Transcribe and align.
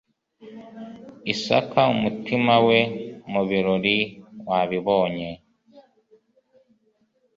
Isaka 1.33 1.79
umutima 1.95 2.53
we 2.67 2.79
mu 3.31 3.41
birori 3.49 3.97
wabibonye 4.47 5.29